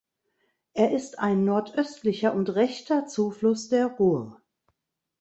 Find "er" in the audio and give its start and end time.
0.73-0.93